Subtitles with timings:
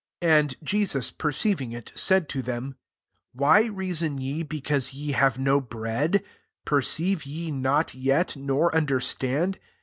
[0.23, 2.75] 17 And Jesus perceiving it, said to them, •*
[3.33, 6.23] Why reason je because ye have no bread?
[6.65, 9.59] per ceive ye not yet, nor understand?